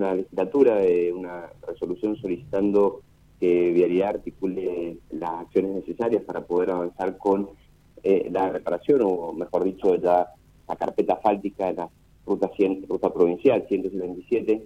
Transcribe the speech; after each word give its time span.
una 0.00 0.14
legislatura 0.14 0.76
de 0.76 1.12
una 1.12 1.50
resolución 1.66 2.16
solicitando 2.16 3.02
que 3.38 3.70
Vialidad 3.72 4.16
articule 4.16 4.96
las 5.10 5.30
acciones 5.30 5.72
necesarias 5.74 6.22
para 6.24 6.40
poder 6.40 6.70
avanzar 6.70 7.18
con 7.18 7.50
eh, 8.02 8.28
la 8.32 8.48
reparación, 8.50 9.02
o 9.04 9.32
mejor 9.32 9.64
dicho, 9.64 9.94
ya 9.96 10.26
la 10.66 10.76
carpeta 10.76 11.16
fáltica 11.16 11.66
de 11.66 11.74
la 11.74 11.90
ruta, 12.26 12.50
100, 12.56 12.86
ruta 12.88 13.12
provincial 13.12 13.66
177, 13.68 14.64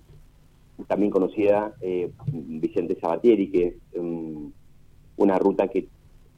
también 0.86 1.10
conocida 1.10 1.74
eh, 1.80 2.10
Vicente 2.26 2.98
Sabatieri, 3.00 3.50
que 3.50 3.66
es 3.66 3.74
um, 3.98 4.52
una 5.16 5.38
ruta 5.38 5.68
que 5.68 5.88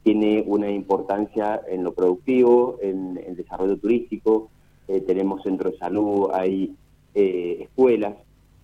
tiene 0.03 0.43
una 0.45 0.71
importancia 0.71 1.61
en 1.67 1.83
lo 1.83 1.93
productivo, 1.93 2.77
en 2.81 3.19
el 3.25 3.35
desarrollo 3.35 3.77
turístico, 3.77 4.49
eh, 4.87 5.01
tenemos 5.01 5.43
centros 5.43 5.73
de 5.73 5.79
salud, 5.79 6.29
hay 6.33 6.75
eh, 7.13 7.57
escuelas, 7.61 8.15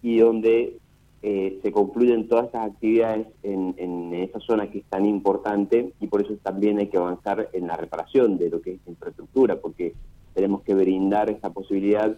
y 0.04 0.20
donde 0.20 0.78
eh, 1.24 1.60
se 1.64 1.72
concluyen 1.72 2.28
todas 2.28 2.46
estas 2.46 2.68
actividades 2.68 3.28
en, 3.42 3.74
en, 3.78 4.14
esa 4.14 4.40
zona 4.42 4.70
que 4.70 4.80
es 4.80 4.86
tan 4.86 5.06
importante 5.06 5.94
y 6.00 6.08
por 6.08 6.22
eso 6.22 6.36
también 6.44 6.78
hay 6.78 6.88
que 6.88 6.98
avanzar 6.98 7.50
en 7.54 7.68
la 7.68 7.78
reparación 7.78 8.38
de 8.38 8.50
lo 8.50 8.62
que 8.62 8.74
es 8.74 8.80
infraestructura, 8.86 9.60
porque 9.60 9.94
tenemos 10.34 10.62
que 10.62 10.76
brindar 10.76 11.30
esta 11.30 11.50
posibilidad 11.52 12.16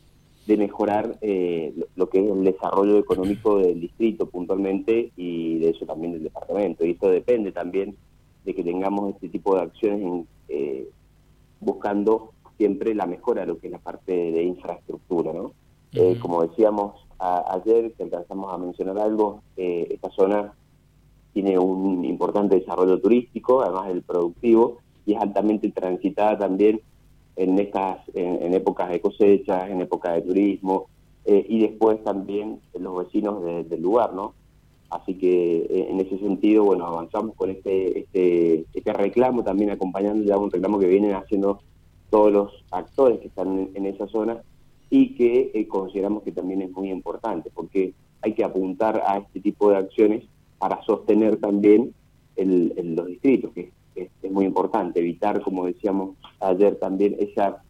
de 0.47 0.57
mejorar 0.57 1.17
eh, 1.21 1.73
lo, 1.95 2.09
que 2.09 2.19
es 2.19 2.31
el 2.31 2.43
desarrollo 2.43 2.99
económico 2.99 3.57
del 3.59 3.79
distrito 3.79 4.27
puntualmente 4.27 5.11
y 5.15 5.59
de 5.59 5.69
eso 5.69 5.85
también 5.85 6.13
del 6.13 6.23
departamento. 6.23 6.85
Y 6.85 6.91
esto 6.91 7.09
depende 7.09 7.51
también 7.51 7.95
de 8.43 8.53
que 8.53 8.63
tengamos 8.63 9.15
este 9.15 9.29
tipo 9.29 9.55
de 9.55 9.61
acciones 9.61 10.01
en, 10.01 10.27
eh, 10.49 10.87
buscando 11.59 12.31
siempre 12.57 12.93
la 12.93 13.07
mejora 13.07 13.41
de 13.41 13.47
lo 13.47 13.57
que 13.57 13.67
es 13.67 13.71
la 13.71 13.79
parte 13.79 14.11
de 14.13 14.43
infraestructura. 14.43 15.33
¿no? 15.33 15.51
Eh, 15.93 16.17
como 16.19 16.43
decíamos 16.43 17.04
ayer, 17.19 17.93
que 17.93 18.03
alcanzamos 18.03 18.53
a 18.53 18.57
mencionar 18.57 18.99
algo, 18.99 19.41
esta 19.55 20.09
zona 20.11 20.53
tiene 21.33 21.57
un 21.59 22.05
importante 22.05 22.55
desarrollo 22.59 22.99
turístico, 22.99 23.61
además 23.61 23.87
del 23.87 24.03
productivo, 24.03 24.77
y 25.05 25.13
es 25.13 25.21
altamente 25.21 25.69
transitada 25.71 26.37
también 26.37 26.81
en 27.35 27.59
estas 27.59 27.99
en, 28.13 28.53
épocas 28.53 28.89
de 28.89 29.01
cosechas, 29.01 29.69
en 29.69 29.81
épocas 29.81 30.15
de 30.15 30.21
turismo 30.21 30.87
eh, 31.25 31.45
y 31.47 31.59
después 31.59 32.03
también 32.03 32.61
los 32.79 32.97
vecinos 33.05 33.43
del 33.43 33.81
lugar, 33.81 34.13
¿no? 34.13 34.33
Así 34.89 35.15
que 35.15 35.57
eh, 35.57 35.87
en 35.89 35.99
ese 35.99 36.17
sentido, 36.19 36.63
bueno, 36.63 36.85
avanzamos 36.85 37.35
con 37.35 37.49
este 37.49 37.99
este 37.99 38.65
este 38.73 38.93
reclamo 38.93 39.43
también 39.43 39.71
acompañando 39.71 40.23
ya 40.23 40.37
un 40.37 40.51
reclamo 40.51 40.79
que 40.79 40.87
vienen 40.87 41.15
haciendo 41.15 41.59
todos 42.09 42.31
los 42.31 42.63
actores 42.71 43.19
que 43.19 43.27
están 43.27 43.69
en, 43.73 43.85
esa 43.85 44.07
zona 44.07 44.41
y 44.95 45.13
que 45.13 45.51
eh, 45.53 45.67
consideramos 45.67 46.23
que 46.23 46.31
también 46.31 46.61
es 46.61 46.71
muy 46.71 46.89
importante 46.89 47.51
porque 47.53 47.93
hay 48.21 48.33
que 48.33 48.45
apuntar 48.45 49.03
a 49.05 49.17
este 49.17 49.41
tipo 49.41 49.69
de 49.69 49.75
acciones 49.75 50.23
para 50.57 50.81
sostener 50.83 51.35
también 51.35 51.93
el, 52.37 52.95
los 52.95 53.07
distritos, 53.07 53.51
que 53.51 53.73
es, 53.93 54.09
muy 54.31 54.45
importante, 54.45 55.01
evitar, 55.01 55.41
como 55.41 55.65
decíamos 55.65 56.15
ayer 56.39 56.77
también, 56.77 57.17
esa 57.19 57.61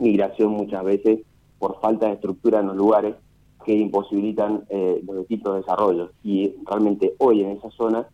migración 0.00 0.52
muchas 0.52 0.82
veces 0.84 1.20
por 1.58 1.78
falta 1.82 2.06
de 2.06 2.14
estructura 2.14 2.60
en 2.60 2.68
los 2.68 2.76
lugares 2.76 3.14
que 3.66 3.74
imposibilitan 3.74 4.64
eh, 4.70 5.02
los 5.06 5.18
distintos 5.18 5.56
desarrollos. 5.56 6.12
Y 6.24 6.54
realmente 6.64 7.14
hoy 7.18 7.42
en 7.42 7.50
esa 7.50 7.70
zona 7.72 8.08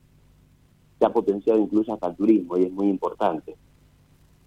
se 0.98 1.06
ha 1.06 1.12
potenciado 1.12 1.60
incluso 1.60 1.94
hasta 1.94 2.08
el 2.08 2.16
turismo 2.16 2.58
y 2.58 2.64
es 2.64 2.72
muy 2.72 2.88
importante. 2.88 3.54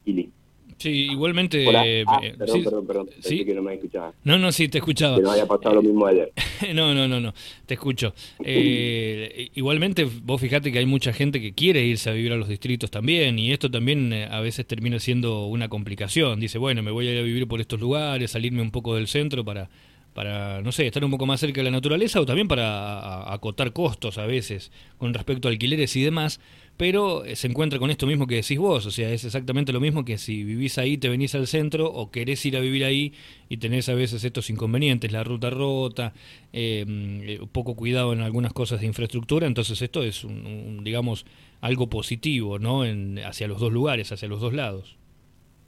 Y 0.03 0.11
listo. 0.11 0.36
Sí, 0.77 0.89
igualmente. 1.11 1.63
Eh, 1.63 2.03
ah, 2.07 2.21
perdón, 2.37 2.63
perdón, 2.63 2.87
perdón, 2.87 3.09
¿Sí? 3.19 3.43
que 3.43 3.53
no 3.53 3.63
me 3.63 3.73
escuchaba. 3.73 4.13
No, 4.23 4.37
no, 4.37 4.51
sí, 4.51 4.67
te 4.67 4.77
escuchaba. 4.77 5.17
Que 5.17 5.23
no 5.23 5.31
haya 5.31 5.47
pasado 5.47 5.75
lo 5.75 5.81
mismo 5.81 6.05
ayer. 6.05 6.31
no, 6.75 6.93
no, 6.93 7.07
no, 7.07 7.19
no, 7.19 7.33
te 7.65 7.73
escucho. 7.73 8.13
Eh, 8.43 9.49
igualmente, 9.55 10.07
vos 10.23 10.39
fijate 10.39 10.71
que 10.71 10.77
hay 10.77 10.85
mucha 10.85 11.13
gente 11.13 11.41
que 11.41 11.53
quiere 11.53 11.83
irse 11.83 12.09
a 12.09 12.13
vivir 12.13 12.31
a 12.31 12.35
los 12.35 12.47
distritos 12.47 12.91
también, 12.91 13.39
y 13.39 13.51
esto 13.51 13.71
también 13.71 14.13
eh, 14.13 14.27
a 14.29 14.39
veces 14.39 14.67
termina 14.67 14.99
siendo 14.99 15.47
una 15.47 15.67
complicación. 15.67 16.39
Dice, 16.39 16.59
bueno, 16.59 16.83
me 16.83 16.91
voy 16.91 17.07
a 17.07 17.13
ir 17.13 17.19
a 17.19 17.23
vivir 17.23 17.47
por 17.47 17.59
estos 17.59 17.79
lugares, 17.79 18.31
salirme 18.31 18.61
un 18.61 18.71
poco 18.71 18.95
del 18.95 19.07
centro 19.07 19.43
para, 19.43 19.69
para, 20.13 20.61
no 20.61 20.71
sé, 20.71 20.85
estar 20.85 21.03
un 21.03 21.11
poco 21.11 21.25
más 21.25 21.39
cerca 21.39 21.61
de 21.61 21.65
la 21.65 21.71
naturaleza 21.71 22.21
o 22.21 22.25
también 22.25 22.47
para 22.47 23.33
acotar 23.33 23.73
costos 23.73 24.19
a 24.19 24.27
veces 24.27 24.71
con 24.97 25.13
respecto 25.13 25.47
a 25.47 25.51
alquileres 25.51 25.95
y 25.95 26.03
demás 26.03 26.39
pero 26.77 27.25
eh, 27.25 27.35
se 27.35 27.47
encuentra 27.47 27.79
con 27.79 27.89
esto 27.89 28.05
mismo 28.05 28.27
que 28.27 28.35
decís 28.35 28.59
vos, 28.59 28.85
o 28.85 28.91
sea, 28.91 29.11
es 29.11 29.25
exactamente 29.25 29.73
lo 29.73 29.79
mismo 29.79 30.05
que 30.05 30.19
si 30.19 30.43
vivís 30.43 30.77
ahí, 30.77 30.97
te 30.97 31.09
venís 31.09 31.33
al 31.33 31.47
centro 31.47 31.91
o 31.91 32.11
querés 32.11 32.45
ir 32.45 32.55
a 32.55 32.59
vivir 32.59 32.85
ahí 32.85 33.13
y 33.49 33.57
tenés 33.57 33.89
a 33.89 33.95
veces 33.95 34.23
estos 34.23 34.49
inconvenientes, 34.51 35.11
la 35.11 35.23
ruta 35.23 35.49
rota, 35.49 36.13
em, 36.53 37.21
eh, 37.23 37.39
poco 37.51 37.75
cuidado 37.75 38.13
en 38.13 38.21
algunas 38.21 38.53
cosas 38.53 38.79
de 38.81 38.87
infraestructura, 38.87 39.47
entonces 39.47 39.81
esto 39.81 40.03
es, 40.03 40.23
un, 40.23 40.83
digamos, 40.83 41.25
algo 41.61 41.87
positivo, 41.87 42.59
¿no? 42.59 42.85
En, 42.85 43.17
hacia 43.19 43.47
los 43.47 43.59
dos 43.59 43.73
lugares, 43.73 44.11
hacia 44.11 44.27
los 44.27 44.39
dos 44.39 44.53
lados. 44.53 44.97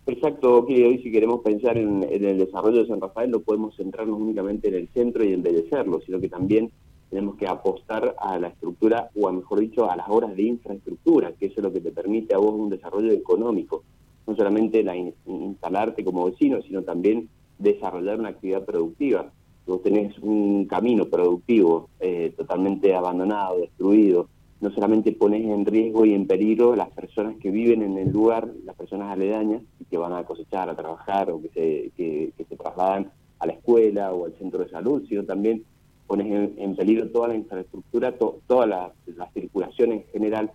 Exacto, 0.05 0.65
que 0.65 0.85
hoy 0.85 0.99
si 1.03 1.11
queremos 1.11 1.41
pensar 1.41 1.77
en, 1.77 2.03
en, 2.03 2.25
el 2.25 2.37
desarrollo 2.39 2.79
de 2.79 2.87
San 2.87 3.01
Rafael 3.01 3.29
no 3.29 3.39
podemos 3.41 3.75
centrarnos 3.75 4.19
únicamente 4.19 4.67
en 4.67 4.75
el 4.75 4.87
centro 4.89 5.23
y 5.23 5.33
embellecerlo, 5.33 6.01
sino 6.05 6.19
que 6.19 6.29
también 6.29 6.71
tenemos 7.09 7.35
que 7.35 7.47
apostar 7.47 8.15
a 8.19 8.37
la 8.37 8.49
estructura, 8.49 9.09
o 9.15 9.27
a 9.27 9.31
mejor 9.31 9.59
dicho, 9.59 9.89
a 9.89 9.95
las 9.95 10.07
obras 10.09 10.35
de 10.35 10.43
infraestructura, 10.43 11.33
que 11.33 11.47
eso 11.47 11.55
es 11.57 11.63
lo 11.63 11.73
que 11.73 11.81
te 11.81 11.91
permite 11.91 12.35
a 12.35 12.37
vos 12.37 12.53
un 12.53 12.69
desarrollo 12.69 13.11
económico, 13.11 13.83
no 14.27 14.35
solamente 14.35 14.83
la 14.83 14.95
instalarte 14.95 16.03
como 16.03 16.25
vecino, 16.25 16.61
sino 16.61 16.83
también 16.83 17.29
desarrollar 17.57 18.19
una 18.19 18.29
actividad 18.29 18.63
productiva. 18.63 19.31
Vos 19.65 19.81
tenés 19.81 20.17
un 20.19 20.65
camino 20.65 21.05
productivo 21.05 21.89
eh, 21.99 22.33
totalmente 22.37 22.93
abandonado, 22.93 23.59
destruido, 23.59 24.29
no 24.61 24.71
solamente 24.71 25.13
pones 25.13 25.45
en 25.45 25.65
riesgo 25.65 26.05
y 26.05 26.13
en 26.13 26.27
peligro 26.27 26.75
las 26.75 26.89
personas 26.89 27.37
que 27.37 27.49
viven 27.49 27.81
en 27.81 27.97
el 27.97 28.11
lugar, 28.11 28.51
las 28.65 28.75
personas 28.75 29.11
aledañas, 29.11 29.63
que 29.89 29.97
van 29.97 30.13
a 30.13 30.23
cosechar, 30.23 30.69
a 30.69 30.75
trabajar, 30.75 31.31
o 31.31 31.41
que 31.41 31.49
se, 31.49 31.91
que 31.95 32.45
se 32.45 32.55
trasladan 32.55 33.11
a 33.39 33.47
la 33.47 33.53
escuela 33.53 34.13
o 34.13 34.25
al 34.25 34.33
centro 34.33 34.63
de 34.63 34.69
salud, 34.69 35.03
sino 35.07 35.23
también 35.23 35.63
pones 36.09 36.57
en, 36.57 36.75
peligro 36.75 37.07
toda 37.09 37.27
la 37.27 37.35
infraestructura, 37.35 38.17
toda 38.17 38.65
la, 38.65 38.91
circulación 39.35 39.91
en 39.91 40.03
general, 40.11 40.51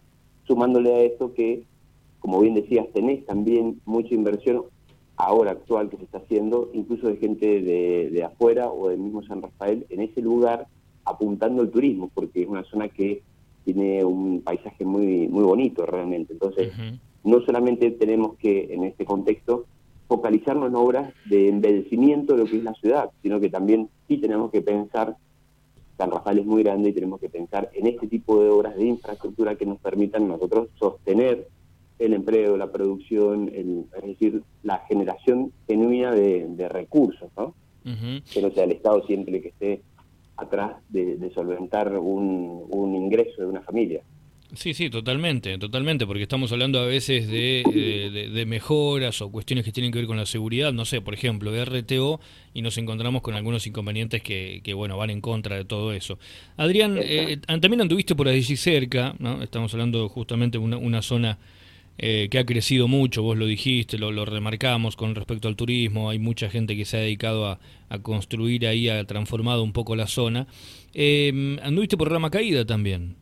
sumándole 0.48 0.92
a 0.92 1.00
esto 1.02 1.32
que, 1.32 1.62
como 2.18 2.40
bien 2.40 2.54
decías, 2.54 2.86
tenés 2.92 3.24
también 3.24 3.80
mucha 3.84 4.14
inversión 4.14 4.64
ahora 5.16 5.52
actual 5.52 5.90
que 5.90 5.96
se 5.96 6.04
está 6.04 6.18
haciendo, 6.18 6.70
incluso 6.74 7.06
de 7.06 7.18
gente 7.18 7.62
de, 7.62 8.24
afuera 8.24 8.68
o 8.68 8.88
del 8.88 8.98
mismo 8.98 9.22
San 9.22 9.42
Rafael, 9.42 9.86
en 9.90 10.00
ese 10.00 10.20
lugar 10.20 10.66
apuntando 11.04 11.62
al 11.62 11.70
turismo, 11.70 12.10
porque 12.12 12.42
es 12.42 12.48
una 12.48 12.64
zona 12.64 12.88
que 12.88 13.22
tiene 13.64 14.04
un 14.04 14.40
paisaje 14.40 14.84
muy, 14.84 15.28
muy 15.28 15.44
bonito 15.44 15.86
realmente. 15.86 16.32
Entonces, 16.32 16.72
no 17.22 17.40
solamente 17.42 17.92
tenemos 17.92 18.34
que, 18.38 18.74
en 18.74 18.82
este 18.82 19.04
contexto, 19.04 19.66
focalizarnos 20.08 20.68
en 20.68 20.74
obras 20.74 21.14
de 21.26 21.48
embellecimiento 21.48 22.32
de 22.32 22.40
lo 22.40 22.50
que 22.50 22.56
es 22.56 22.64
la 22.64 22.74
ciudad, 22.74 23.10
sino 23.22 23.38
que 23.38 23.50
también 23.50 23.88
sí 24.08 24.18
tenemos 24.18 24.50
que 24.50 24.62
pensar 24.62 25.16
San 25.96 26.10
Rafael 26.10 26.40
es 26.40 26.46
muy 26.46 26.62
grande 26.62 26.90
y 26.90 26.92
tenemos 26.92 27.20
que 27.20 27.28
pensar 27.28 27.70
en 27.72 27.86
este 27.86 28.06
tipo 28.06 28.42
de 28.42 28.50
obras 28.50 28.76
de 28.76 28.84
infraestructura 28.84 29.54
que 29.54 29.66
nos 29.66 29.78
permitan 29.78 30.26
nosotros 30.26 30.68
sostener 30.78 31.48
el 31.98 32.14
empleo, 32.14 32.56
la 32.56 32.72
producción, 32.72 33.50
es 33.54 34.02
decir, 34.02 34.42
la 34.62 34.78
generación 34.88 35.52
genuina 35.66 36.12
de, 36.12 36.68
recursos, 36.68 37.30
¿no? 37.36 37.54
Que 37.84 38.42
no 38.42 38.50
sea 38.50 38.64
el 38.64 38.72
Estado 38.72 39.06
siempre 39.06 39.40
que 39.40 39.48
esté 39.48 39.82
atrás 40.36 40.76
de, 40.88 41.30
solventar 41.34 41.96
un 41.96 42.94
ingreso 42.94 43.42
de 43.42 43.46
una 43.46 43.60
familia. 43.60 44.02
Sí, 44.56 44.74
sí, 44.74 44.90
totalmente, 44.90 45.58
totalmente, 45.58 46.06
porque 46.06 46.22
estamos 46.22 46.52
hablando 46.52 46.78
a 46.78 46.86
veces 46.86 47.26
de, 47.28 48.30
de, 48.32 48.46
mejoras 48.46 49.20
o 49.20 49.30
cuestiones 49.30 49.64
que 49.64 49.72
tienen 49.72 49.90
que 49.90 49.98
ver 49.98 50.06
con 50.06 50.16
la 50.16 50.26
seguridad, 50.26 50.72
no 50.72 50.84
sé, 50.84 51.00
por 51.00 51.14
ejemplo, 51.14 51.52
RTO, 51.64 52.20
y 52.52 52.62
nos 52.62 52.78
encontramos 52.78 53.22
con 53.22 53.34
algunos 53.34 53.66
inconvenientes 53.66 54.22
que, 54.22 54.60
que 54.62 54.74
bueno, 54.74 54.96
van 54.96 55.10
en 55.10 55.20
contra 55.20 55.56
de 55.56 55.64
todo 55.64 55.92
eso. 55.92 56.18
Adrián, 56.56 56.98
eh, 57.02 57.38
también 57.46 57.80
anduviste 57.80 58.14
por 58.14 58.28
allí 58.28 58.56
cerca, 58.56 59.14
¿no? 59.18 59.42
Estamos 59.42 59.72
hablando 59.74 60.08
justamente 60.08 60.58
de 60.58 60.64
una, 60.64 60.76
una 60.76 61.02
zona 61.02 61.38
eh, 61.98 62.28
que 62.30 62.38
ha 62.38 62.46
crecido 62.46 62.88
mucho, 62.88 63.22
vos 63.22 63.36
lo 63.36 63.46
dijiste, 63.46 63.98
lo, 63.98 64.10
lo, 64.12 64.24
remarcamos 64.24 64.96
con 64.96 65.14
respecto 65.14 65.48
al 65.48 65.56
turismo, 65.56 66.10
hay 66.10 66.18
mucha 66.18 66.50
gente 66.50 66.76
que 66.76 66.84
se 66.84 66.96
ha 66.96 67.00
dedicado 67.00 67.46
a, 67.46 67.60
a 67.88 67.98
construir 68.00 68.66
ahí, 68.66 68.88
ha 68.88 69.04
transformado 69.04 69.62
un 69.62 69.72
poco 69.72 69.96
la 69.96 70.06
zona. 70.06 70.46
Eh, 70.92 71.58
anduviste 71.62 71.96
por 71.96 72.10
Rama 72.10 72.30
Caída 72.30 72.64
también. 72.64 73.16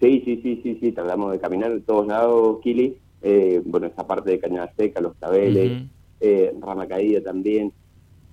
Sí, 0.00 0.22
sí, 0.24 0.40
sí, 0.42 0.60
sí, 0.62 0.78
sí, 0.80 0.92
tratamos 0.92 1.32
de 1.32 1.40
caminar 1.40 1.72
de 1.72 1.80
todos 1.80 2.06
lados, 2.06 2.58
Kili. 2.62 2.96
Eh, 3.22 3.62
bueno, 3.64 3.86
esa 3.86 4.06
parte 4.06 4.30
de 4.30 4.38
Cañada 4.38 4.72
Seca, 4.76 5.00
Los 5.00 5.16
Tabeles, 5.16 5.84
eh, 6.20 6.54
Rama 6.60 6.86
Caída 6.86 7.22
también, 7.22 7.72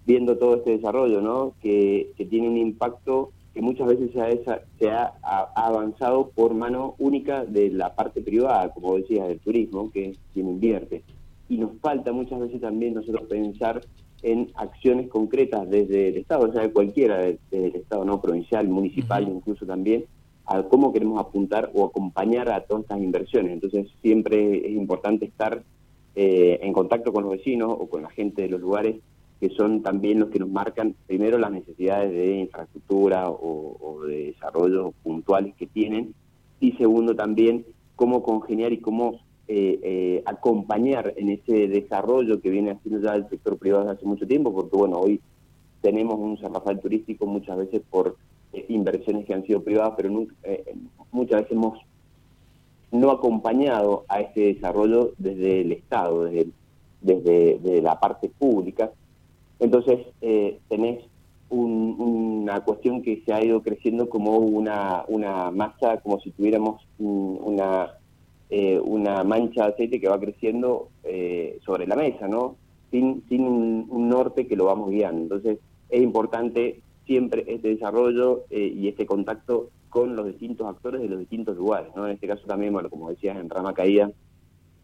viendo 0.06 0.38
todo 0.38 0.57
este 0.57 0.71
desarrollo, 0.71 1.21
¿no? 1.21 1.54
Que, 1.62 2.12
que 2.18 2.25
tiene 2.25 2.50
un 2.50 2.57
impacto 2.57 3.31
que 3.54 3.62
muchas 3.62 3.88
veces 3.88 4.12
se 4.12 4.21
ha, 4.21 4.62
se 4.80 4.89
ha, 4.89 5.13
avanzado 5.56 6.30
por 6.30 6.54
mano 6.54 6.95
única 6.98 7.45
de 7.45 7.69
la 7.69 7.95
parte 7.95 8.21
privada, 8.21 8.74
como 8.74 8.95
decías, 8.98 9.27
del 9.27 9.39
turismo, 9.39 9.92
que 9.92 10.09
es 10.09 10.19
quien 10.33 10.50
invierte. 10.50 11.04
Y 11.50 11.57
nos 11.57 11.77
falta 11.80 12.12
muchas 12.12 12.39
veces 12.39 12.62
también 12.62 12.95
nosotros 12.95 13.27
pensar 13.30 13.81
en 14.24 14.50
acciones 14.56 15.07
concretas 15.07 15.69
desde 15.69 16.09
el 16.09 16.18
Estado, 16.18 16.50
o 16.50 16.51
sea, 16.51 16.63
de 16.63 16.71
cualquiera, 16.71 17.18
desde 17.18 17.68
el 17.68 17.75
Estado 17.75 18.06
no 18.06 18.19
provincial, 18.21 18.68
municipal, 18.68 19.27
incluso 19.27 19.66
también, 19.66 20.06
a 20.45 20.63
cómo 20.63 20.92
queremos 20.92 21.19
apuntar 21.19 21.72
o 21.74 21.86
acompañar 21.86 22.50
a 22.50 22.62
todas 22.62 22.84
estas 22.84 23.01
inversiones. 23.01 23.54
Entonces, 23.54 23.88
siempre 24.01 24.68
es 24.68 24.74
importante 24.74 25.25
estar 25.25 25.63
eh, 26.16 26.60
en 26.62 26.74
contacto 26.74 27.12
con 27.13 27.24
los 27.24 27.34
vecinos 27.34 27.75
o 27.78 27.88
con 27.88 28.04
la 28.04 28.10
gente 28.10 28.44
de 28.44 28.50
los 28.50 28.62
lugares 28.62 28.98
que 29.44 29.50
son 29.50 29.81
también 29.81 30.22
los 30.22 30.30
que 30.30 30.40
nos 30.40 30.50
marcan 30.50 30.95
primero 31.06 31.38
las 31.38 31.51
necesidades 31.51 32.12
de 32.12 32.38
infraestructura 32.38 33.30
o, 33.30 34.01
de 34.07 34.28
desarrollo 34.28 34.94
puntuales 35.04 35.54
que 35.56 35.68
tienen 35.68 36.13
y 36.62 36.72
segundo 36.74 37.13
también 37.13 37.66
cómo 37.98 38.24
congeniar 38.24 38.72
y 38.72 38.78
cómo 38.78 39.19
eh, 39.50 39.80
eh, 39.84 40.24
acompañar 40.25 41.13
en 41.18 41.30
ese 41.30 41.68
desarrollo 41.68 42.40
que 42.40 42.50
viene 42.50 42.72
haciendo 42.72 43.01
ya 43.01 43.16
el 43.16 43.28
sector 43.28 43.57
privado 43.57 43.84
desde 43.84 43.98
hace 43.98 44.06
mucho 44.06 44.25
tiempo, 44.25 44.54
porque 44.54 44.78
bueno, 44.78 44.98
hoy 44.98 45.19
tenemos 45.81 46.16
un 46.18 46.38
San 46.38 46.80
turístico 46.80 47.25
muchas 47.25 47.57
veces 47.57 47.81
por 47.90 48.16
eh, 48.53 48.65
inversiones 48.69 49.25
que 49.25 49.33
han 49.33 49.45
sido 49.45 49.63
privadas, 49.63 49.94
pero 49.97 50.09
muchas 51.11 51.41
veces 51.41 51.51
hemos 51.51 51.79
no 52.91 53.11
acompañado 53.11 54.05
a 54.07 54.21
ese 54.21 54.53
desarrollo 54.53 55.13
desde 55.17 55.61
el 55.61 55.71
Estado, 55.71 56.23
desde, 56.25 56.51
desde 57.01 57.81
la 57.81 58.00
parte 58.00 58.29
pública, 58.29 58.91
entonces, 59.63 60.07
eh, 60.19 60.59
tenés 60.67 61.05
una 61.50 62.59
cuestión 62.65 63.01
que 63.01 63.21
se 63.25 63.31
ha 63.31 63.41
ido 63.41 63.61
creciendo 63.61 64.09
como 64.09 64.38
una, 64.38 65.06
una 65.07 65.51
masa, 65.51 66.01
como 66.01 66.19
si 66.19 66.31
tuviéramos 66.31 66.85
una, 66.99 67.91
eh, 68.49 68.77
una 68.83 69.23
mancha 69.23 69.63
de 69.63 69.73
aceite 69.73 70.01
que 70.01 70.09
va 70.09 70.19
creciendo 70.19 70.89
eh, 71.06 71.59
sobre 71.63 71.88
la 71.88 71.95
mesa, 71.95 72.27
¿no? 72.27 72.57
Sin, 72.91 73.23
sin 73.29 73.44
un, 73.44 74.09
norte 74.09 74.47
que 74.47 74.57
lo 74.57 74.65
vamos 74.65 74.89
guiando. 74.89 75.21
Entonces, 75.21 75.59
es 75.89 76.01
importante 76.01 76.81
siempre 77.05 77.44
este 77.47 77.69
desarrollo 77.69 78.45
y 78.50 78.88
este 78.88 79.05
contacto 79.05 79.69
con 79.89 80.15
los 80.15 80.25
distintos 80.25 80.67
actores 80.67 81.01
de 81.01 81.09
los 81.09 81.19
distintos 81.19 81.55
lugares, 81.57 81.89
¿no? 81.95 82.07
En 82.07 82.13
este 82.13 82.27
caso 82.27 82.45
también, 82.47 82.73
bueno, 82.73 82.89
como 82.89 83.09
decías, 83.09 83.38
en 83.38 83.50
Rama 83.50 83.73
Caída, 83.73 84.11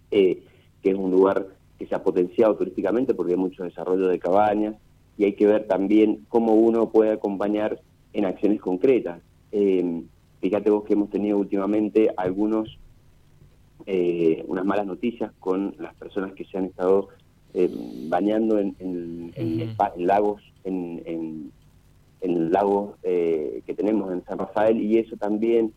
que 0.10 0.44
es 0.84 0.96
un 0.96 1.12
lugar 1.12 1.48
que 1.80 1.88
se 1.88 1.96
ha 1.96 2.04
potenciado 2.04 2.56
turísticamente 2.56 3.14
porque 3.14 3.34
hay 3.34 3.40
mucho 3.40 3.64
desarrollo 3.64 4.08
de 4.08 4.20
cabañas 4.20 4.76
y 5.18 5.24
hay 5.24 5.34
que 5.34 5.48
ver 5.48 5.66
también 5.66 6.26
cómo 6.28 6.54
uno 6.54 6.90
puede 6.90 7.12
acompañar 7.12 7.80
en 8.14 8.26
acciones 8.26 8.60
concretas. 8.60 9.22
Eh, 9.52 10.02
fíjate 10.42 10.70
vos 10.70 10.84
que 10.84 10.94
hemos 10.94 11.10
tenido 11.10 11.38
últimamente 11.38 12.10
algunos 12.16 12.78
eh, 13.86 14.44
unas 14.48 14.66
malas 14.66 14.86
noticias 14.86 15.32
con 15.40 15.74
las 15.80 15.96
personas 15.96 16.34
que 16.34 16.46
se 16.46 16.58
han 16.58 16.66
estado 16.66 17.10
eh, 17.54 17.70
bañando 18.08 18.60
en, 18.60 18.76
en, 18.80 19.76
lagos 19.98 20.42
en, 20.64 21.02
en 22.22 22.52
lagos 22.52 22.96
que 23.02 23.74
tenemos 23.76 24.12
en 24.12 24.24
San 24.26 24.40
Rafael 24.40 24.82
y 24.82 24.98
eso 24.98 25.16
también 25.18 25.74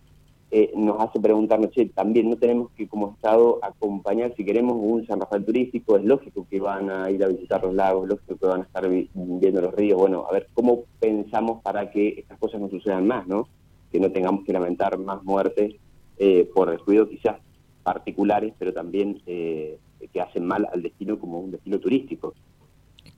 eh, 0.54 0.70
nos 0.76 1.00
hace 1.00 1.18
preguntarnos, 1.18 1.70
che, 1.70 1.86
también 1.86 2.28
no 2.28 2.36
tenemos 2.36 2.70
que 2.72 2.86
como 2.86 3.12
Estado 3.12 3.58
acompañar, 3.62 4.34
si 4.36 4.44
queremos 4.44 4.76
un 4.78 5.06
San 5.06 5.18
Rafael 5.18 5.46
turístico, 5.46 5.96
es 5.96 6.04
lógico 6.04 6.46
que 6.50 6.60
van 6.60 6.90
a 6.90 7.10
ir 7.10 7.24
a 7.24 7.28
visitar 7.28 7.64
los 7.64 7.74
lagos, 7.74 8.06
lógico 8.06 8.36
que 8.36 8.46
van 8.46 8.60
a 8.60 8.64
estar 8.64 8.86
viendo 8.86 9.62
los 9.62 9.74
ríos, 9.74 9.98
bueno, 9.98 10.26
a 10.28 10.32
ver 10.34 10.48
cómo 10.52 10.84
pensamos 11.00 11.62
para 11.62 11.90
que 11.90 12.18
estas 12.18 12.38
cosas 12.38 12.60
no 12.60 12.68
sucedan 12.68 13.06
más, 13.06 13.26
¿no? 13.26 13.48
Que 13.90 13.98
no 13.98 14.12
tengamos 14.12 14.44
que 14.44 14.52
lamentar 14.52 14.98
más 14.98 15.24
muertes 15.24 15.74
eh, 16.18 16.46
por 16.54 16.70
descuido 16.70 17.08
quizás 17.08 17.36
particulares, 17.82 18.52
pero 18.58 18.74
también 18.74 19.22
eh, 19.24 19.78
que 20.12 20.20
hacen 20.20 20.44
mal 20.44 20.68
al 20.70 20.82
destino 20.82 21.18
como 21.18 21.40
un 21.40 21.52
destino 21.52 21.78
turístico. 21.78 22.34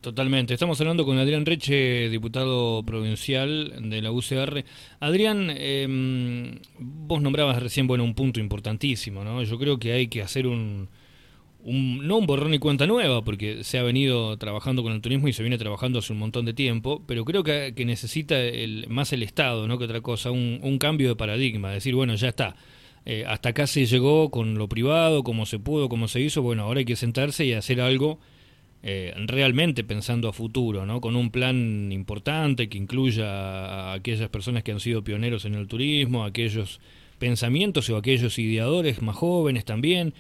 Totalmente. 0.05 0.53
Estamos 0.53 0.79
hablando 0.83 1.07
con 1.07 1.17
Adrián 1.17 1.47
Reche, 1.47 2.11
diputado 2.11 2.83
provincial 2.83 3.89
de 3.89 4.03
la 4.03 4.13
UCR. 4.13 4.63
Adrián, 5.01 5.51
em, 5.57 6.59
vos 6.79 7.23
nombrabas 7.23 7.63
recién 7.63 7.87
bueno 7.87 8.05
un 8.05 8.13
punto 8.13 8.39
importantísimo, 8.39 9.25
¿no? 9.25 9.43
Yo 9.43 9.59
creo 9.59 9.79
que 9.79 9.93
hay 9.93 10.09
que 10.09 10.21
hacer 10.21 10.47
un, 10.47 10.91
un, 11.63 12.07
no 12.07 12.19
un 12.19 12.27
borrón 12.27 12.53
y 12.53 12.59
cuenta 12.59 12.87
nueva, 12.87 13.25
porque 13.25 13.65
se 13.65 13.79
ha 13.79 13.83
venido 13.83 14.37
trabajando 14.37 14.83
con 14.83 14.93
el 14.93 15.01
turismo 15.01 15.27
y 15.27 15.33
se 15.33 15.43
viene 15.43 15.57
trabajando 15.57 16.01
hace 16.01 16.13
un 16.13 16.19
montón 16.19 16.45
de 16.45 16.53
tiempo, 16.53 17.03
pero 17.07 17.25
creo 17.25 17.43
que, 17.43 17.73
que 17.75 17.87
necesita 17.87 18.39
el, 18.39 18.85
más 18.91 19.11
el 19.15 19.23
Estado, 19.23 19.67
¿no? 19.67 19.79
Que 19.79 19.85
otra 19.85 20.03
cosa, 20.03 20.31
un, 20.31 20.61
un 20.63 20.77
cambio 20.77 21.09
de 21.09 21.17
paradigma, 21.17 21.71
decir, 21.71 21.95
bueno, 21.95 22.15
ya 22.15 22.29
está. 22.29 22.57
Eh, 23.07 23.25
hasta 23.27 23.49
acá 23.49 23.67
se 23.67 23.87
llegó 23.87 24.31
con 24.31 24.59
lo 24.59 24.69
privado, 24.69 25.25
como 25.25 25.47
se 25.47 25.59
pudo, 25.59 25.89
como 25.89 26.09
se 26.09 26.21
hizo, 26.21 26.43
bueno, 26.43 26.65
ahora 26.65 26.81
hay 26.81 26.85
que 26.85 26.95
sentarse 26.95 27.47
y 27.47 27.55
hacer 27.55 27.81
algo 27.81 28.21
eh, 28.87 29.15
realmente 29.17 29.83
pensando 29.83 30.29
a 30.29 30.35
futuro, 30.35 30.85
¿no? 30.85 31.01
con 31.01 31.17
un 31.17 31.31
plan 31.31 31.91
importante 31.91 32.69
que 32.69 32.77
incluya 32.77 33.25
a 33.27 33.93
aquellas 33.95 34.29
personas 34.29 34.63
que 34.63 34.73
han 34.73 34.81
sido 34.81 35.03
pioneros 35.03 35.47
en 35.47 35.55
el 35.55 35.69
turismo, 35.69 36.23
aquellos 36.23 36.81
pensamientos 37.19 37.89
o 37.89 37.97
aquellos 37.97 38.39
ideadores 38.39 39.01
más 39.01 39.17
jóvenes 39.17 39.65
también, 39.65 40.13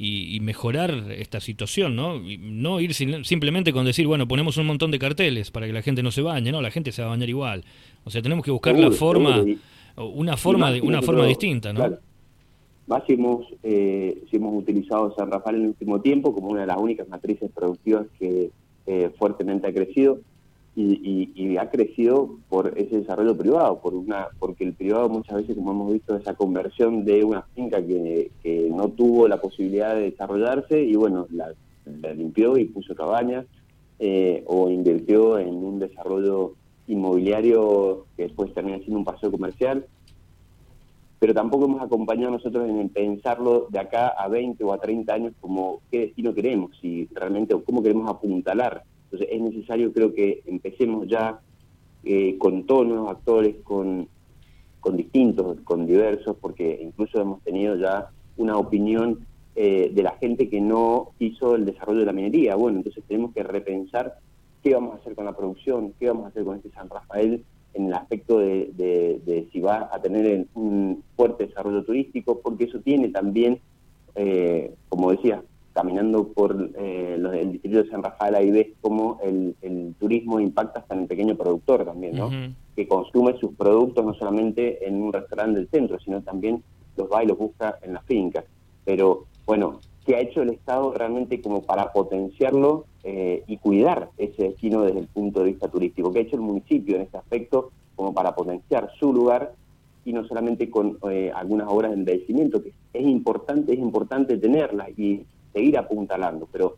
y, 0.00 0.38
mejorar 0.38 1.10
esta 1.10 1.40
situación, 1.40 1.96
¿no? 1.96 2.22
no 2.38 2.78
ir 2.78 2.94
simplemente 2.94 3.72
con 3.72 3.84
decir, 3.84 4.06
bueno, 4.06 4.28
ponemos 4.28 4.56
un 4.56 4.66
montón 4.66 4.92
de 4.92 5.00
carteles 5.00 5.50
para 5.50 5.66
que 5.66 5.72
la 5.72 5.82
gente 5.82 6.04
no 6.04 6.12
se 6.12 6.22
bañe, 6.22 6.52
no, 6.52 6.62
la 6.62 6.70
gente 6.70 6.92
se 6.92 7.02
va 7.02 7.08
a 7.08 7.10
bañar 7.10 7.28
igual. 7.28 7.64
O 8.04 8.10
sea, 8.10 8.22
tenemos 8.22 8.44
que 8.44 8.52
buscar 8.52 8.78
la 8.78 8.92
forma, 8.92 9.44
una 9.96 10.36
forma, 10.36 10.70
de, 10.70 10.82
una 10.82 11.02
forma 11.02 11.26
distinta, 11.26 11.72
¿no? 11.72 11.98
Hemos, 13.08 13.46
eh, 13.62 14.22
si 14.30 14.36
hemos 14.36 14.54
utilizado 14.54 15.14
San 15.14 15.30
Rafael 15.30 15.56
en 15.56 15.62
el 15.62 15.68
último 15.68 16.00
tiempo 16.00 16.34
como 16.34 16.48
una 16.48 16.62
de 16.62 16.66
las 16.66 16.78
únicas 16.78 17.08
matrices 17.08 17.50
productivas 17.52 18.06
que 18.18 18.50
eh, 18.86 19.10
fuertemente 19.18 19.68
ha 19.68 19.72
crecido 19.72 20.20
y, 20.80 21.56
ha 21.56 21.70
crecido 21.70 22.36
por 22.48 22.72
ese 22.78 22.98
desarrollo 22.98 23.36
privado, 23.36 23.80
por 23.80 23.94
una 23.94 24.28
porque 24.38 24.62
el 24.62 24.74
privado 24.74 25.08
muchas 25.08 25.38
veces, 25.38 25.56
como 25.56 25.72
hemos 25.72 25.92
visto, 25.92 26.16
esa 26.16 26.34
conversión 26.34 27.04
de 27.04 27.24
una 27.24 27.42
finca 27.54 27.84
que, 27.84 28.30
no 28.70 28.88
tuvo 28.88 29.26
la 29.26 29.40
posibilidad 29.40 29.96
de 29.96 30.10
desarrollarse 30.10 30.80
y 30.80 30.94
bueno, 30.94 31.26
la, 31.32 31.52
limpió 32.14 32.56
y 32.56 32.66
puso 32.66 32.94
cabañas 32.94 33.46
eh, 33.98 34.44
o 34.46 34.70
invirtió 34.70 35.38
en 35.40 35.48
un 35.48 35.80
desarrollo 35.80 36.54
inmobiliario 36.86 38.06
que 38.16 38.24
después 38.24 38.54
termina 38.54 38.78
siendo 38.78 38.98
un 38.98 39.04
paseo 39.04 39.32
comercial 39.32 39.84
pero 41.18 41.34
tampoco 41.34 41.64
hemos 41.64 41.82
acompañado 41.82 42.30
nosotros 42.30 42.68
en 42.68 42.88
pensarlo 42.90 43.66
de 43.70 43.80
acá 43.80 44.08
a 44.08 44.28
20 44.28 44.62
o 44.64 44.72
a 44.72 44.78
30 44.78 45.12
años 45.12 45.32
como 45.40 45.80
qué 45.90 46.00
destino 46.00 46.34
queremos, 46.34 46.76
si 46.80 47.08
realmente 47.12 47.54
o 47.54 47.64
cómo 47.64 47.82
queremos 47.82 48.08
apuntalar. 48.08 48.84
Entonces 49.04 49.28
es 49.32 49.40
necesario 49.40 49.92
creo 49.92 50.14
que 50.14 50.42
empecemos 50.46 51.08
ya 51.08 51.40
eh, 52.04 52.36
con 52.38 52.64
todos 52.64 52.86
nuevos 52.86 53.10
actores, 53.10 53.56
con, 53.64 54.08
con 54.80 54.96
distintos, 54.96 55.60
con 55.62 55.86
diversos, 55.86 56.36
porque 56.40 56.78
incluso 56.80 57.20
hemos 57.20 57.42
tenido 57.42 57.74
ya 57.76 58.10
una 58.36 58.56
opinión 58.56 59.26
eh, 59.56 59.90
de 59.92 60.02
la 60.04 60.12
gente 60.12 60.48
que 60.48 60.60
no 60.60 61.10
hizo 61.18 61.56
el 61.56 61.64
desarrollo 61.64 62.00
de 62.00 62.06
la 62.06 62.12
minería. 62.12 62.54
Bueno, 62.54 62.78
entonces 62.78 63.02
tenemos 63.08 63.34
que 63.34 63.42
repensar 63.42 64.18
qué 64.62 64.74
vamos 64.74 64.94
a 64.94 64.98
hacer 64.98 65.16
con 65.16 65.24
la 65.24 65.36
producción, 65.36 65.94
qué 65.98 66.06
vamos 66.06 66.26
a 66.26 66.28
hacer 66.28 66.44
con 66.44 66.56
este 66.56 66.70
San 66.70 66.88
Rafael 66.88 67.44
en 67.74 67.86
el 67.86 67.94
aspecto 67.94 68.38
de, 68.38 69.48
si 69.52 69.60
va 69.60 69.88
a 69.92 70.00
tener 70.00 70.46
un 70.54 71.02
fuerte 71.16 71.46
desarrollo 71.46 71.84
turístico, 71.84 72.40
porque 72.40 72.64
eso 72.64 72.80
tiene 72.80 73.08
también, 73.08 73.60
eh, 74.14 74.74
como 74.88 75.10
decía, 75.10 75.42
caminando 75.72 76.26
por 76.28 76.70
eh, 76.76 77.14
el 77.14 77.52
distrito 77.52 77.84
de 77.84 77.88
San 77.88 78.02
Rafael, 78.02 78.34
ahí 78.34 78.50
ves 78.50 78.66
cómo 78.80 79.20
el, 79.22 79.54
turismo 80.00 80.40
impacta 80.40 80.80
hasta 80.80 80.94
en 80.94 81.02
el 81.02 81.06
pequeño 81.06 81.36
productor 81.36 81.84
también, 81.84 82.16
¿no? 82.16 82.30
Que 82.74 82.88
consume 82.88 83.38
sus 83.38 83.54
productos 83.54 84.04
no 84.04 84.14
solamente 84.14 84.86
en 84.86 85.00
un 85.00 85.12
restaurante 85.12 85.60
del 85.60 85.68
centro, 85.68 85.98
sino 86.00 86.20
también 86.22 86.62
los 86.96 87.08
va 87.08 87.22
y 87.22 87.26
los 87.28 87.38
busca 87.38 87.78
en 87.82 87.94
las 87.94 88.04
fincas. 88.06 88.44
Pero 88.84 89.26
bueno, 89.46 89.78
¿qué 90.04 90.16
ha 90.16 90.20
hecho 90.20 90.42
el 90.42 90.50
Estado 90.50 90.92
realmente 90.92 91.40
como 91.40 91.62
para 91.62 91.92
potenciarlo 91.92 92.86
eh, 93.10 93.42
y 93.46 93.56
cuidar 93.56 94.10
ese 94.18 94.42
destino 94.42 94.82
desde 94.82 95.00
el 95.00 95.06
punto 95.06 95.40
de 95.40 95.46
vista 95.46 95.66
turístico. 95.68 96.12
¿Qué 96.12 96.18
ha 96.18 96.22
hecho 96.22 96.36
el 96.36 96.42
municipio 96.42 96.96
en 96.96 97.02
este 97.02 97.16
aspecto 97.16 97.70
como 97.96 98.12
para 98.12 98.34
potenciar 98.34 98.90
su 99.00 99.14
lugar 99.14 99.54
y 100.04 100.12
no 100.12 100.26
solamente 100.26 100.68
con 100.68 100.98
eh, 101.10 101.32
algunas 101.34 101.68
obras 101.70 101.92
de 101.92 101.96
embellecimiento, 101.96 102.62
que 102.62 102.74
es 102.92 103.06
importante, 103.06 103.72
es 103.72 103.78
importante 103.78 104.36
tenerlas 104.36 104.90
y 104.98 105.24
seguir 105.54 105.78
apuntalando, 105.78 106.46
pero 106.52 106.76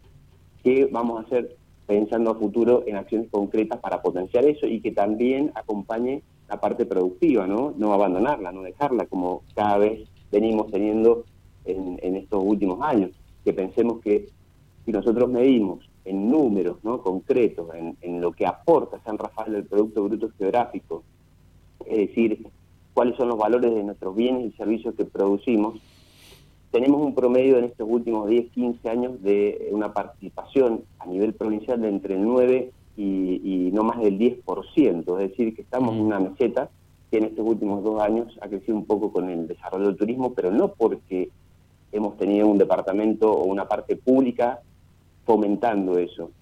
¿qué 0.62 0.86
vamos 0.86 1.18
a 1.18 1.26
hacer 1.26 1.56
pensando 1.88 2.30
a 2.30 2.36
futuro 2.36 2.84
en 2.86 2.94
acciones 2.94 3.28
concretas 3.28 3.80
para 3.80 4.00
potenciar 4.00 4.44
eso 4.44 4.68
y 4.68 4.80
que 4.80 4.92
también 4.92 5.50
acompañe 5.56 6.22
la 6.48 6.60
parte 6.60 6.86
productiva, 6.86 7.48
¿no? 7.48 7.74
No 7.76 7.92
abandonarla, 7.92 8.52
no 8.52 8.62
dejarla 8.62 9.06
como 9.06 9.42
cada 9.56 9.78
vez 9.78 10.08
venimos 10.30 10.70
teniendo 10.70 11.24
en, 11.64 11.98
en 12.04 12.14
estos 12.14 12.40
últimos 12.40 12.80
años, 12.82 13.10
que 13.44 13.52
pensemos 13.52 14.00
que 14.00 14.28
si 14.84 14.92
nosotros 14.92 15.28
medimos 15.28 15.89
en 16.04 16.30
números 16.30 16.78
¿no? 16.82 17.02
concretos, 17.02 17.68
en, 17.74 18.20
lo 18.20 18.32
que 18.32 18.46
aporta 18.46 19.00
San 19.04 19.18
Rafael 19.18 19.52
del 19.52 19.64
Producto 19.64 20.04
Bruto 20.04 20.30
Geográfico, 20.38 21.02
es 21.86 22.08
decir, 22.08 22.46
cuáles 22.94 23.16
son 23.16 23.28
los 23.28 23.38
valores 23.38 23.74
de 23.74 23.82
nuestros 23.82 24.14
bienes 24.14 24.46
y 24.46 24.56
servicios 24.56 24.94
que 24.94 25.04
producimos, 25.04 25.80
tenemos 26.70 27.00
un 27.00 27.14
promedio 27.14 27.58
en 27.58 27.64
estos 27.64 27.88
últimos 27.88 28.28
10, 28.28 28.50
15 28.52 28.88
años 28.88 29.22
de 29.22 29.68
una 29.72 29.92
participación 29.92 30.84
a 31.00 31.06
nivel 31.06 31.34
provincial 31.34 31.80
de 31.80 31.88
entre 31.88 32.14
el 32.14 32.22
9 32.22 32.72
y, 32.96 33.70
no 33.72 33.82
más 33.82 33.98
del 34.00 34.18
10%, 34.18 35.20
es 35.20 35.30
decir, 35.30 35.54
que 35.54 35.62
estamos 35.62 35.94
en 35.94 36.02
una 36.02 36.20
meseta 36.20 36.68
que 37.10 37.18
en 37.18 37.24
estos 37.24 37.44
últimos 37.44 37.82
dos 37.82 38.00
años 38.00 38.38
ha 38.40 38.48
crecido 38.48 38.76
un 38.76 38.84
poco 38.84 39.12
con 39.12 39.28
el 39.30 39.48
desarrollo 39.48 39.86
del 39.86 39.96
turismo, 39.96 40.32
pero 40.34 40.50
no 40.50 40.68
porque 40.68 41.30
hemos 41.92 42.16
tenido 42.18 42.46
un 42.46 42.58
departamento 42.58 43.32
o 43.32 43.44
una 43.46 43.66
parte 43.66 43.96
pública 43.96 44.60
fomentando 45.30 45.96
eso, 45.96 46.32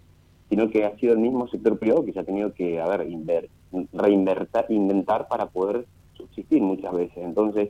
sino 0.48 0.70
que 0.70 0.86
ha 0.86 0.96
sido 0.96 1.12
el 1.12 1.18
mismo 1.18 1.46
sector 1.48 1.78
privado 1.78 2.06
que 2.06 2.14
se 2.14 2.20
ha 2.20 2.24
tenido 2.24 2.54
que, 2.54 2.80
a 2.80 2.88
ver, 2.88 3.06
reinventar 3.92 5.28
para 5.28 5.44
poder 5.44 5.84
subsistir 6.14 6.62
muchas 6.62 6.94
veces. 6.94 7.18
Entonces, 7.18 7.68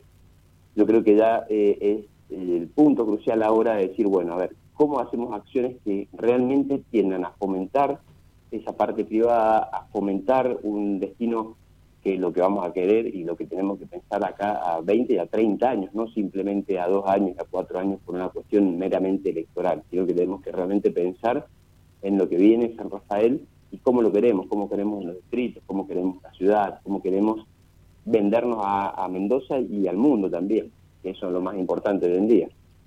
yo 0.76 0.86
creo 0.86 1.02
que 1.02 1.16
ya 1.16 1.44
eh, 1.48 2.06
es 2.30 2.38
el 2.38 2.68
punto 2.68 3.04
crucial 3.04 3.42
ahora 3.42 3.74
de 3.74 3.88
decir, 3.88 4.06
bueno, 4.06 4.34
a 4.34 4.36
ver, 4.36 4.54
¿cómo 4.74 5.00
hacemos 5.00 5.34
acciones 5.34 5.78
que 5.84 6.06
realmente 6.12 6.84
tiendan 6.92 7.24
a 7.24 7.30
fomentar 7.32 7.98
esa 8.52 8.76
parte 8.76 9.04
privada, 9.04 9.68
a 9.72 9.86
fomentar 9.86 10.56
un 10.62 11.00
destino 11.00 11.56
que 12.08 12.16
lo 12.16 12.32
que 12.32 12.40
vamos 12.40 12.66
a 12.66 12.72
querer 12.72 13.14
y 13.14 13.22
lo 13.24 13.36
que 13.36 13.46
tenemos 13.46 13.78
que 13.78 13.86
pensar 13.86 14.24
acá 14.24 14.52
a 14.52 14.80
20 14.80 15.12
y 15.12 15.18
a 15.18 15.26
30 15.26 15.68
años, 15.68 15.94
no 15.94 16.08
simplemente 16.08 16.78
a 16.78 16.88
dos 16.88 17.04
años, 17.06 17.38
a 17.38 17.44
cuatro 17.44 17.78
años 17.78 18.00
por 18.04 18.14
una 18.14 18.30
cuestión 18.30 18.78
meramente 18.78 19.28
electoral, 19.28 19.82
sino 19.90 20.06
que 20.06 20.14
tenemos 20.14 20.40
que 20.40 20.50
realmente 20.50 20.90
pensar 20.90 21.46
en 22.00 22.16
lo 22.16 22.26
que 22.26 22.36
viene 22.36 22.74
San 22.76 22.90
Rafael 22.90 23.46
y 23.70 23.76
cómo 23.78 24.00
lo 24.00 24.10
queremos, 24.10 24.46
cómo 24.46 24.70
queremos 24.70 25.04
los 25.04 25.16
distritos, 25.16 25.62
cómo 25.66 25.86
queremos 25.86 26.22
la 26.22 26.32
ciudad, 26.32 26.80
cómo 26.82 27.02
queremos 27.02 27.46
vendernos 28.06 28.60
a, 28.62 29.04
a 29.04 29.08
Mendoza 29.08 29.58
y 29.58 29.86
al 29.86 29.98
mundo 29.98 30.30
también, 30.30 30.72
que 31.02 31.10
eso 31.10 31.26
es 31.26 31.32
lo 31.32 31.42
más 31.42 31.56
importante 31.58 32.06
hoy 32.06 32.16
en 32.16 32.26
día. 32.26 32.48